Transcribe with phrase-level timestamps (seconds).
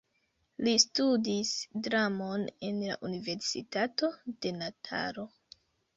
[0.67, 1.51] Li studis
[1.87, 4.11] dramon en la Universitato
[4.47, 5.29] de Natalo.